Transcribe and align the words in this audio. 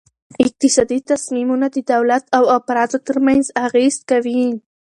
اقتصادي 0.43 0.97
تصمیمونه 1.11 1.67
د 1.75 1.77
دولت 1.91 2.23
او 2.37 2.43
افرادو 2.57 2.97
ترمنځ 3.07 3.45
اغیز 3.65 3.95
کوي. 4.09 4.43